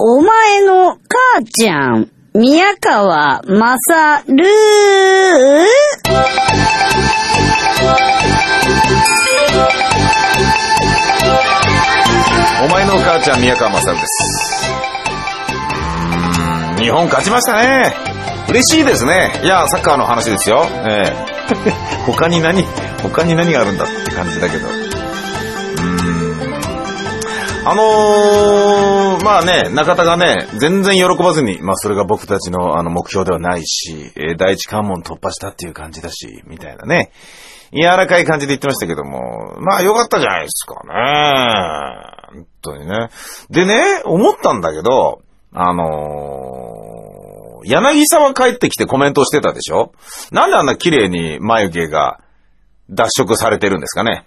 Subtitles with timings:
[0.00, 4.44] お前の母ちゃん、宮川まさる
[12.64, 14.70] お前の母ちゃん、宮川勝です。
[16.78, 17.92] 日本勝ちましたね。
[18.50, 19.32] 嬉しいですね。
[19.42, 20.64] いや、サッカーの話ですよ。
[20.88, 21.12] ええ
[22.06, 22.62] 他に何、
[23.02, 24.87] 他に何があるんだって感じだけど。
[27.70, 37.10] あのー、まあね、中田がね、全然喜ばずに、まあそれが僕たちのあの目標ではないし、えー第一関門突破したっていう感じだし、みたいなね。
[37.70, 42.38] 柔らかい感じで言ってましたけども、まあ良かったじゃないですかね。
[42.38, 43.10] 本当にね。
[43.50, 45.20] でね、思ったんだけど、
[45.52, 49.92] あのー、柳沢帰ってきてコメントしてたでしょ？
[50.32, 52.20] なんであんな綺麗に眉毛が
[52.88, 54.24] 脱色されてるんですかね？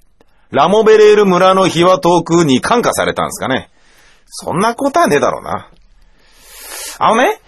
[0.52, 3.70] ラモベレール村の日は遠くに感化されたんですかね
[4.26, 5.70] そんなことはねえだろうな。
[7.00, 7.40] あのね、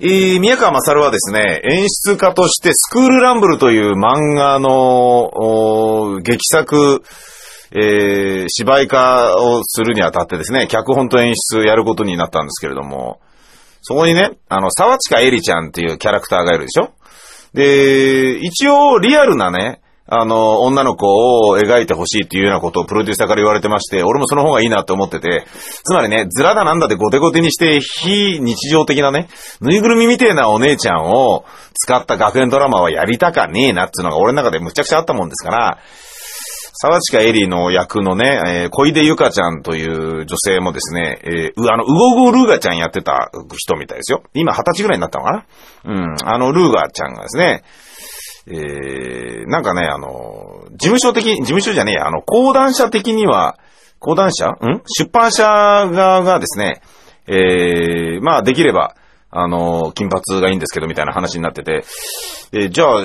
[0.00, 4.70] えー宮川勝はですね、演出家としてスクールランブルという漫画の
[5.34, 7.02] おー劇作、
[7.72, 13.20] えー芝居化をするにあたってですね、脚本と演出やることになったんですけれども、
[13.82, 16.92] そこにね、あの、沢近エリちゃんっていうキャラクターがいるでしょ？
[17.52, 21.06] で、一応リアルなね、あの、女の子
[21.48, 25.44] を描いてほしいっていうようなことをプロデューサーから言われてまして、俺もその方がいいなと思ってて、
[25.84, 29.28] つまりね、ズラだなんだでゴテゴテにして、非日常的なね、
[29.60, 31.44] ぬいぐるみみてえなお姉ちゃんを
[31.74, 35.78] 使った学園ドラマはやりたかねえなっていうのが俺の中でむちゃくちゃあったもんですから、
[36.82, 44.22] 沢近エリーの役のね、えー小出ゆかちゃんという女性もですね、えーあの、ウゴゴルーガちゃんやってた人みたいですよ。
[44.34, 45.44] 今二十歳ぐらいになったのかな
[45.84, 46.14] うん。
[46.24, 47.62] あの、ルーガちゃんがですね、
[48.46, 53.58] えー、なんかね、あの、事務所的、事務所じゃねえや、あの、講談社的には、
[53.98, 54.48] 講談社？
[54.48, 54.82] ん？
[54.86, 56.80] 出版社側がですね、
[57.26, 58.94] えー、まあ、できれば、
[59.30, 61.84] あの、金髪がいいんですけど、みたいな話になってて、
[62.52, 63.04] えーじゃあ、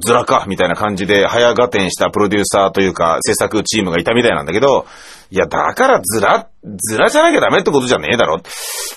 [0.00, 4.86] ズラか、みたいな感じで、早合点したプロデューサーというか、制作チームがいたみたいなんだけど、
[5.30, 8.40] いや、だからズラ、ズラじゃなきゃダメってことじゃねえだろ。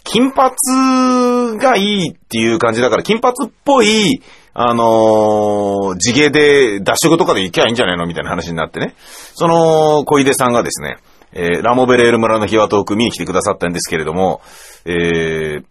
[0.03, 4.21] 金髪がいいっていう感じだから、金髪っぽい、
[4.55, 8.95] あのー地毛で脱色とかで行きゃいいんじゃないのみたいな話になってね。
[8.97, 10.97] その、小出さんがですね、
[11.33, 14.41] えーラモベレール村の日は遠く見に来てくださったんですけれども、
[14.85, 15.63] えー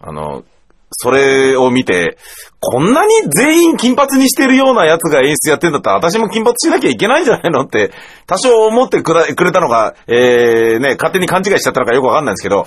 [0.00, 0.44] あの、
[0.90, 2.16] それを見て、
[2.58, 7.92] こんなに全員金髪にしてるようなやつが演出やってんだったら、私も金髪しなきゃいけないんじゃないのって、
[8.26, 12.66] 多少思ってくくれたのが、えー、ね、勝手に勘違いしちゃったのかよくわかんないんですけど、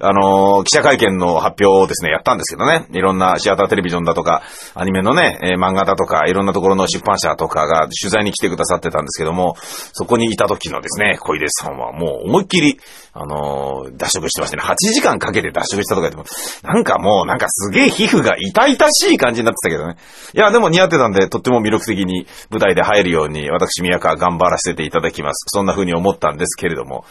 [0.00, 4.42] あのー記者会見の発表をですね、やったんですけどね、いろんなシアターテレビジョンだとか、
[4.74, 9.56] アニメのね、えー漫画だとか、いろんなところの出版社とかが取材に来てくださってたんですけども、
[9.92, 12.78] そこにいた時のですね、小出さんはもう思いっきり、
[13.12, 14.62] あのー脱色してましたね。
[14.62, 16.24] 8時間かけて脱色したとか言っても、
[16.62, 19.96] なんかもう、なんかすげえ皮膚が痛々しい感じになってたけどね。
[20.34, 25.44] いや、でも似合ってたんで、とっても魅力的に舞台で入るように、私、宮川頑張らせていただきます。
[25.48, 27.04] そんな風に思ったんですけれども、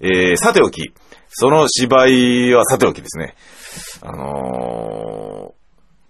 [0.00, 0.94] えー、さておき、
[1.28, 3.34] その芝居はさておきですね。
[4.00, 5.62] あのー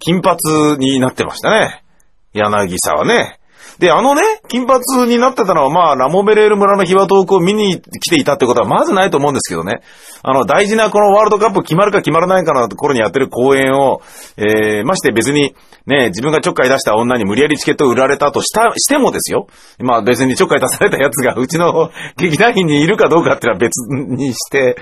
[0.05, 0.37] 金髪
[0.79, 1.85] になってましたね。
[2.33, 3.39] 柳沢ね。
[3.83, 9.81] で、あのね、金髪になってたのは、まあ、ラモベレール村の日は遠くを見に来ていたってことはまずないと思うんですけどね。
[10.23, 14.01] あの、大事なこのワールドカップ決まるか決まらないかのところにやってる公演を、
[14.37, 15.57] えー、まして別に、
[15.87, 19.49] ね、自分がちょっかい出した女に無理やりチケットを売られたとした、してもですよ。
[19.81, 24.77] まあ別にちょっかい出されたやつがうちの劇団員にいるかどうかってのは別にして、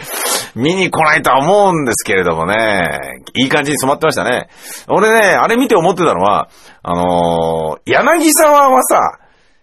[0.55, 4.49] 見に来ないとは思うんですけれどもね、いい感じに染まってましたね。
[4.89, 6.49] 俺ね、あれ見て思ってたのは、
[6.83, 9.19] あのー柳沢はさ、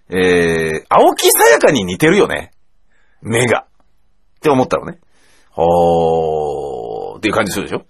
[0.10, 2.52] えー、青木さやかに似てるよね。
[3.22, 3.66] 目が。
[4.38, 5.00] って思ったのね。
[5.52, 7.86] ほー、っていう感じするでしょ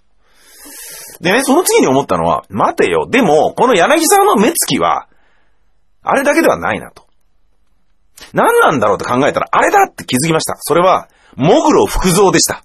[1.20, 5.08] でね、その次に思ったのは、待てよ、でも、この柳沢の目つきは、
[6.02, 7.06] あれだけではないなと。
[8.32, 10.56] 何なんだろうって考えたら、あれだって気づきました。
[10.60, 12.64] それは、モグロ福蔵でした。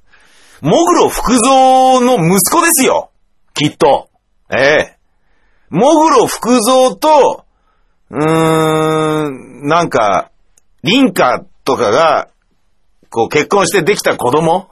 [0.64, 3.12] モグロ福蔵の息子ですよ
[3.54, 4.08] きっと。
[4.50, 4.58] え
[4.96, 4.98] え
[5.70, 7.46] モグロ福蔵と、
[8.10, 10.32] うーん、なんか、
[10.84, 12.30] リンカとかが、
[13.10, 14.70] こう結婚してできた子供？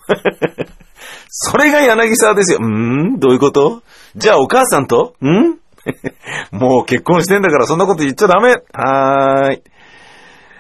[1.29, 2.59] それが柳沢ですよ。
[2.61, 3.83] うーんどういうこと？
[4.15, 5.15] じゃあお母さんと？
[5.21, 5.57] ん？
[6.57, 8.51] もう結婚してんだからそんなこと言っちゃダメ。
[8.71, 9.61] はーい。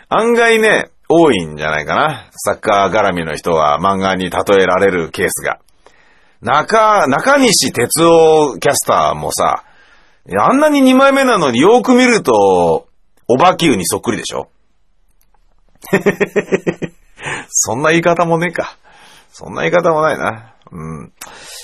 [0.09, 2.29] 案外ね、多いんじゃないかな。
[2.33, 5.59] サッカー絡みの人は漫画に例えられるケースが。
[6.41, 9.63] 中、中西哲夫キャスターもさ、
[10.39, 12.87] あんなに二枚目なのによく見ると、
[13.27, 14.49] おばきゅうにそっくりでしょ？
[17.49, 18.77] そんな言い方もねえか。
[19.31, 20.53] そんな言い方もないな。
[20.71, 21.13] うん。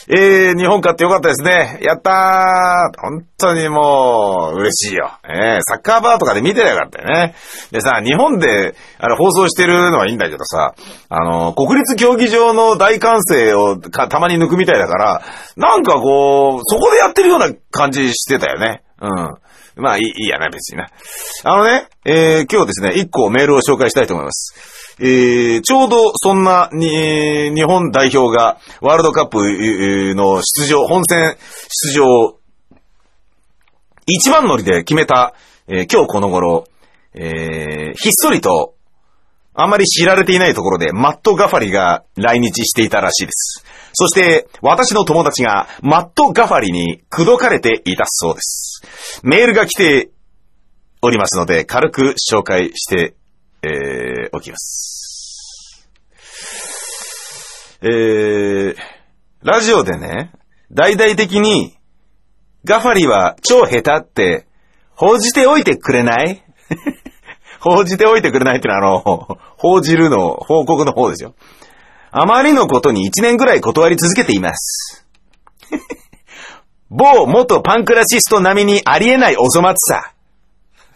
[0.10, 1.80] えー、日本勝ってよかったですね。
[1.82, 5.12] やったー本当にもう、嬉しいよ。
[5.28, 7.36] えー、サッカーバーとかで見てりゃよかったよね。
[7.72, 10.76] でさ、日本で、あの、放送してるのはいいんだけどさ、
[11.10, 15.22] あの、国立競技場の大歓声をたまに抜くみたいだから、
[15.58, 18.84] なんかこう、そこでやってるような感じしてたよね。
[19.02, 19.12] うん。
[19.76, 20.88] まあいい、いいやね、別にね。
[21.44, 24.77] あのね、えー、今日ですね、一個メールを紹介したいと思います。
[25.00, 29.38] えー、ちょうどそんなに、日本代表がワールドカップ
[30.16, 31.38] の出場、本戦
[31.70, 32.40] 出場を
[34.08, 35.34] 一番乗りで決めた、
[35.68, 36.64] えー今日この頃、
[37.14, 38.76] えーひっそりと、
[39.54, 43.66] あまり知られていないところで、マット・ガファリが来日していたらしいです。
[43.94, 48.82] そして、私の友達が、マット・ガファリに口説かれていたそうです。
[49.24, 50.12] メールが来て
[51.02, 53.17] おりますので、軽く紹介して、
[53.64, 55.88] えーおきます。
[57.82, 58.76] えー、
[59.44, 60.32] ラジオでね、
[60.72, 61.78] 大々的に、
[62.66, 64.48] ガファリは超下手って、
[64.96, 66.44] 報じておいてくれない？
[67.62, 71.34] 報じておいてくれないってのは、あの、報じるの、報告の方ですよ。
[72.12, 75.06] あまりのことに1年ぐらい断り続けています。
[76.90, 80.14] 某元パンクラシスト並みにありえないお粗末さ。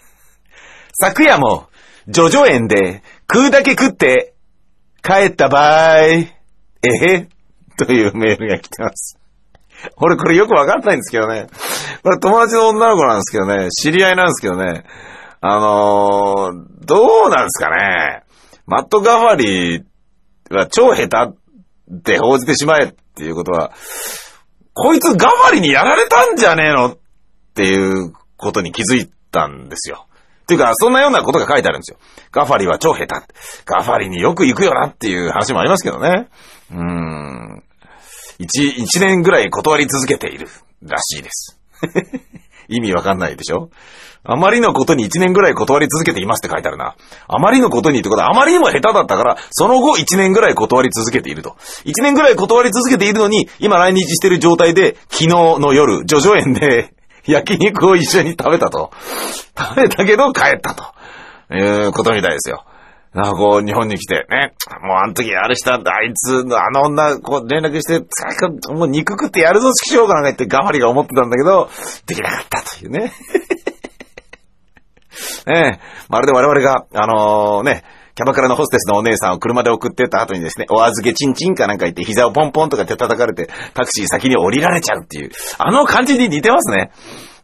[1.01, 1.67] 昨夜も、
[2.07, 4.33] ジョジョ園で食うだけ食って
[5.03, 6.29] 帰った場合、え
[6.83, 7.27] へ
[7.77, 9.17] というメールが来てます。
[9.97, 11.47] 俺これよくわかんないんですけどね。
[12.03, 13.69] これ友達の女の子なんですけどね。
[13.69, 14.83] 知り合いなんですけどね。
[15.41, 18.23] あのー、どうなんですかね。
[18.67, 19.83] マット・ガファリー
[20.51, 23.71] は超下手って報じてしまえっていうことは、
[24.73, 26.97] こいつガファリにやられたんじゃねえのっ
[27.55, 30.07] ていうことに気づいたんですよ。
[30.51, 31.97] っていうか、そんなようなことが書いてあるんですよ。
[32.31, 33.15] ガファリは超下手。
[33.65, 36.27] ガファリによく行くよなっていう話もありますけどね。
[36.71, 37.63] うーん。
[38.37, 40.47] 一、一年ぐらい断り続けている
[40.83, 41.57] らしいです。
[42.67, 43.69] 意味わかんないでしょ？
[44.23, 46.95] あまりのことに一年ぐらい断り続けていますって書いてあるな。
[47.27, 51.55] あまりのことにってことは、あまりにも下手だったから、その後一年ぐらい断り続けていると。
[51.85, 55.27] 一年ぐらい断り続けているのに、今来日している状態で、昨日
[55.59, 56.93] の夜、ジョジョ園で、
[57.25, 58.91] 焼肉を一緒に食べたと。
[59.57, 60.83] 食べたけど帰ったと。
[61.53, 62.65] いうことみたいですよ。
[63.13, 64.53] なんかこう、日本に来て、ね、
[64.83, 68.01] もうあの時あれしたんだ、あいつ、あの女、こう連絡して、
[68.61, 71.69] つもう肉食ってやるぞ、しようかなんか言って、ガファリが思ってたんだけど、
[72.05, 73.11] できなかったというね。
[75.47, 77.83] ええ、まるで我々が、あのね、
[78.15, 86.91] キャバクラのホステスのお姉さんを車で送ってった後にですね、お預けチンチンかなんか言って膝をポンポンとか手叩かれてタクシー先に降りられちゃうっていう、あの感じに似てますね。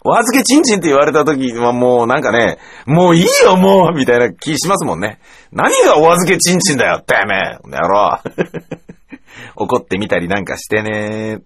[0.03, 5.19] お預けチンチンって言われた時はもうなんかね、もういいよもうみたいな気しますもんね。
[5.51, 8.19] 何がお預けチンチンだよてめえこの野郎
[9.55, 11.39] 怒ってみたりなんかしてね。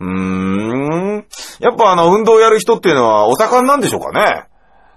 [0.00, 1.26] うーん。
[1.60, 4.44] やっぱあの運動やる人っていうのはお盛んなんでしょうかね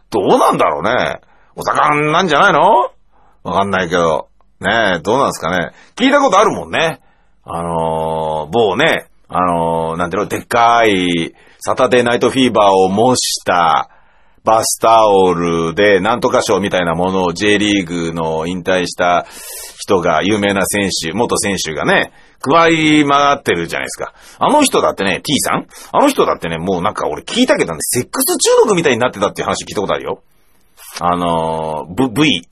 [0.09, 1.19] どうなんだろうね。
[1.55, 2.91] お盛んなんじゃないの？
[3.43, 4.29] わかんないけど。
[4.59, 5.71] ねえ、どうなんですかね。
[5.95, 7.01] 聞いたことあるもんね。
[7.43, 13.89] あのー、某ね、あのー、なんていうの、でっかい、サタデーナイトフィーバーを模した、
[14.45, 19.25] バスタオルで、なんとか賞みたいなものを J リーグの引退した
[19.77, 22.11] 人が、有名な選手、元選手がね、
[22.45, 24.13] 配い回ってるじゃないですか。
[24.37, 25.67] あの人だってね、T さん？
[25.93, 30.21] あの人だってね、もうなんか俺聞いたけどね、セックス中毒みたいになってたっていう話聞いたことあるよ。
[30.99, 32.47] あのー、V、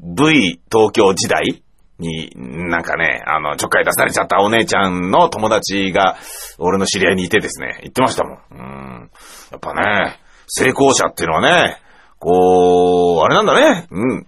[0.00, 1.62] V、東京時代
[1.98, 6.16] に、なんかね、あの、ちょっかい出されちゃったお姉ちゃんの友達が、
[6.58, 8.38] 俺の知り合いにいてですね、言ってましたもん。
[8.50, 9.10] うん。
[9.50, 11.78] やっぱね、成功者っていうのはね、
[12.18, 13.86] こう、あれなんだね。
[13.90, 14.26] うん。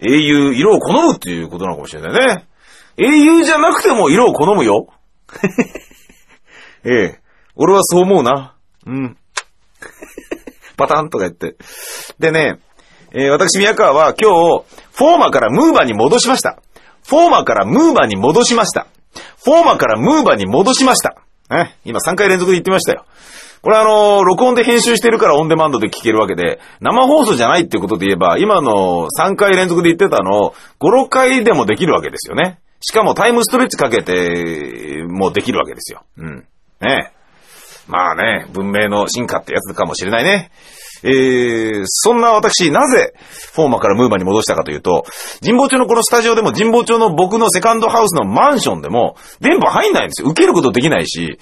[0.00, 2.46] 英雄、色を好むっていうことなのかもしれないね。
[2.98, 4.88] 英雄じゃなくても色を好むよ。
[6.84, 7.20] ええ。
[7.54, 8.54] 俺はそう思うな。
[8.86, 9.16] うん。
[10.76, 11.56] パターンとか言って。
[12.18, 12.60] でね、
[13.12, 16.58] えー私、宮川は今日、フォーマからムーバに戻しました。
[17.06, 18.86] フォーマからムーバに戻しました。
[19.44, 21.16] フォーマからムーバに戻しました。
[21.48, 23.04] ね、今3回連続で言ってましたよ。
[23.62, 32.58] これあのー録音で編集してるからオンデマンドで聞けるわけで、生放送じゃないってことで言えば、今の3回連続で言ってたのを5、6回でもできるわけですよね。
[32.80, 36.02] しかもタイムストレッチかけて、もうできるわけですよ。
[36.18, 36.46] うん。
[36.80, 37.12] ね
[37.88, 40.50] まあね、文明の進化ってやつかもしれないね。
[41.02, 43.14] えー、そんな私、なぜ、
[43.54, 45.04] フォーマからムーバに戻したかというと、
[45.44, 50.28] 神保町のこのスタジオでも神保町の僕のセカンドハウスのマンションでも、電波入んないんですよ。
[50.28, 51.38] 受けることできないし、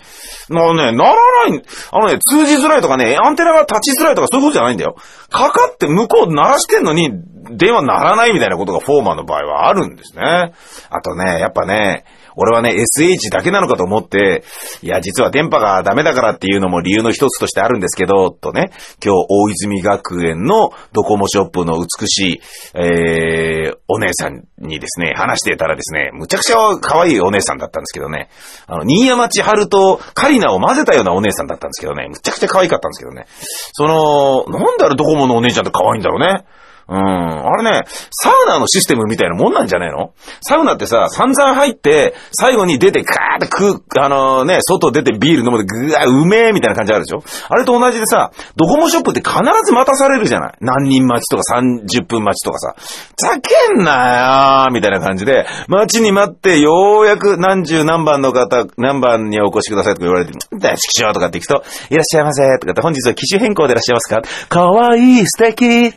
[0.49, 1.15] なね、なら
[1.49, 4.97] ない、あのね、通じづらいとかね、アンテナが立ちづらいとかそういうことじゃないんだよ。
[5.31, 7.11] かかって向こう鳴らしてんのに、
[7.51, 10.53] 電話鳴らないみたいなことがフォーマンの場合はあるんですね。
[10.91, 12.05] あとね、やっぱね、
[12.37, 14.43] 俺はね、SH だけなのかと思って、
[14.83, 18.71] いや、実は電波がダメだからっていうのも理由の一つとしてあるんですけど、とね、
[19.05, 22.41] 今日大泉学園のドコモショップの美しい、
[22.75, 28.29] えー、お姉さんにですね、話してたらですね、むちゃくちゃ可愛いお姉さんだったんですけどね、
[28.67, 33.27] あの、新山千春とカリナを混ぜたようなお姉さんだったんですけどね、むちゃくちゃ可愛かったんですけどね、
[33.73, 36.45] その、なんであれドコモのお姉ちゃんって可愛いんだろうね。
[36.89, 36.97] うん。
[36.97, 40.13] あれね、サウナのシステムみたいなもんなんじゃねえの？
[40.43, 47.23] サウナってさ、散々入って、最後に出て、ガーって食う、あのー、ね、外出てビール飲むで、ぐわうめえみたいな感じあるでしょ？
[47.49, 50.53] あれと同じでさ、ドコモショップって必ず待たされるじゃない？
[50.61, 52.75] 何人待ちとか30分待ちとかさ。
[53.17, 64.23] ざけんなよみたいな感じで、待ちに待って、ようやく何十何番の方、何番にお越しくださいとか言われて、大好きしょとかって行くと、いらっしゃいませとかって、本日は機種変更でいらっしゃいますか？
[64.49, 65.95] かわいい、素敵。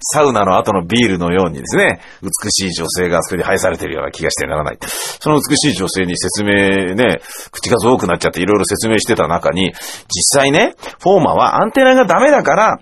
[0.00, 4.78] サウナの後のビールのようにですね、美しい女性があそこに配されてるような気がしてならない。
[5.20, 9.72] その美しい女性に説明ね、口数多くなっちゃっていろいろ説明してた中に、
[10.08, 12.78] 実際ね、フォーマはアンテナがダメだから、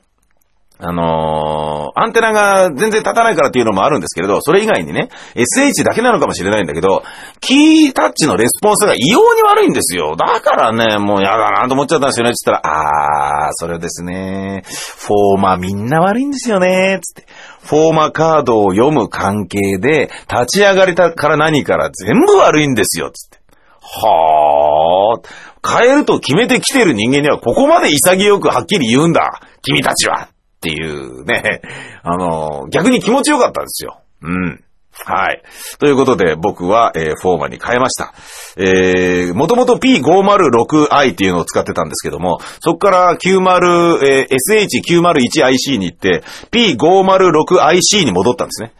[0.78, 7.02] あのー、アンテナが全然立たないからっていうのもあるんですけれど、それ以外にね、SH だけなのかもしれないんだけど、
[7.40, 10.16] キータッチのレスポンスが異様に悪いんですよ。
[10.16, 12.34] だからね、もうやだなと思っちゃったんですよね。
[12.34, 14.64] つったら、あー、それですね。
[14.66, 17.00] フォーマーみんな悪いんですよね。
[17.02, 17.26] つって。
[17.64, 23.10] フォーマーカードを読む関係で、立ち上がりから何から全部悪いんですよ。
[23.10, 23.38] つって。
[23.80, 25.56] はー。
[25.66, 29.40] 変えると決めてきてる人間にはここまで潔くはっきり言うんだ。
[29.62, 30.28] 君たちは。
[30.66, 31.60] っていうね、
[32.02, 34.00] あの、逆に気持ちよかったんですよ。
[34.22, 34.60] うん。
[35.04, 35.42] はい。
[35.78, 38.14] ということで、僕は、えー、フォーマに変えました。
[38.56, 48.72] えー、もともと P506i っていうのを使ってたんですけども、そこから90え sh901ic に行って、P506IC に戻ったんですね。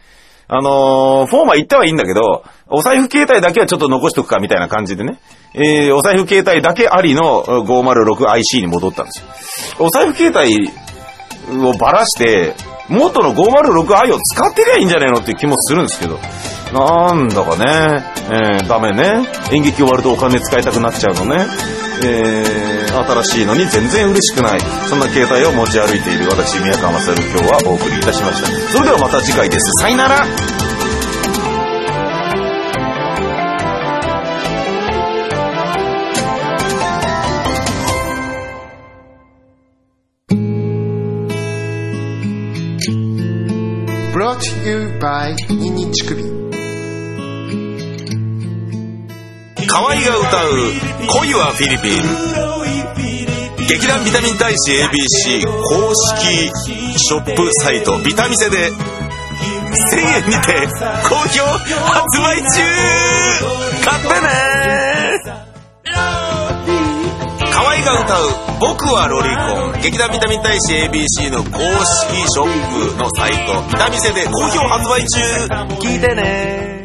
[0.48, 5.18] あのー、フォーマ行ったはいいんだけど、お財布携帯だけはちょっと残しとくかみたいな感じでね、
[5.54, 9.86] えー、お財布携帯だけありの 506IC に戻ったんですよ。
[9.86, 10.70] お財布携帯
[11.50, 12.54] をばらして、
[12.88, 16.18] 元の 506i を使ってりゃいいんじゃねえのっていう気もするんですけど、
[16.72, 19.26] なんだかね、えー、ダメね。
[19.52, 21.46] 演劇終わるとお金使いたくなっちゃうのね。
[22.04, 24.60] えー、新しいのに全然嬉しくない。
[24.88, 28.48] そんな携帯を持ち歩いている私、宮川勝今日はお送りいたしました。
[28.72, 29.70] それではまた次回です。
[29.80, 30.65] さよなら
[44.36, 44.42] ニ
[45.70, 46.22] ンニン乳首
[49.66, 50.50] 河合が歌う
[51.08, 51.92] 恋はフィリピン。
[53.66, 56.52] 劇団ビタミン大使 ABC 公式
[56.98, 57.96] ショップサイト。
[58.02, 58.74] ビタミセで1000
[60.18, 60.68] 円にて
[61.08, 62.60] 好評発売中。
[63.86, 64.28] 買ってね
[67.54, 73.62] 河合が歌う「僕はロリコン」劇団ビタミン大使 ABC の公式ショップのサイト。
[73.68, 75.20] ビタミセで好評発売中。
[75.80, 76.75] 聞いてね。